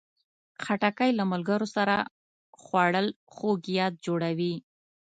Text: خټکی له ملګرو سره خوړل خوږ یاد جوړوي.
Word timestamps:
خټکی 0.63 1.11
له 1.19 1.23
ملګرو 1.31 1.67
سره 1.75 1.95
خوړل 2.61 3.07
خوږ 3.33 3.61
یاد 3.79 3.93
جوړوي. 4.05 4.55